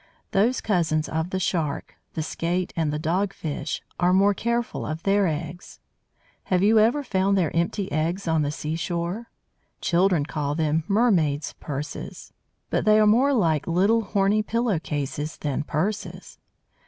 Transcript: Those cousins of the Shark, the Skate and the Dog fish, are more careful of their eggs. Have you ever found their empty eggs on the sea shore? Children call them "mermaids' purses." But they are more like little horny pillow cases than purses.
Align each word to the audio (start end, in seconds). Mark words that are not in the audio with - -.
Those 0.31 0.61
cousins 0.61 1.07
of 1.07 1.29
the 1.29 1.39
Shark, 1.39 1.93
the 2.15 2.23
Skate 2.23 2.73
and 2.75 2.91
the 2.91 2.97
Dog 2.97 3.33
fish, 3.35 3.83
are 3.99 4.13
more 4.13 4.33
careful 4.33 4.83
of 4.83 5.03
their 5.03 5.27
eggs. 5.27 5.79
Have 6.45 6.63
you 6.63 6.79
ever 6.79 7.03
found 7.03 7.37
their 7.37 7.55
empty 7.55 7.91
eggs 7.91 8.27
on 8.27 8.41
the 8.41 8.49
sea 8.49 8.75
shore? 8.75 9.29
Children 9.79 10.25
call 10.25 10.55
them 10.55 10.83
"mermaids' 10.87 11.53
purses." 11.59 12.33
But 12.71 12.83
they 12.83 12.99
are 12.99 13.05
more 13.05 13.31
like 13.31 13.67
little 13.67 14.01
horny 14.01 14.41
pillow 14.41 14.79
cases 14.79 15.37
than 15.37 15.61
purses. 15.61 16.39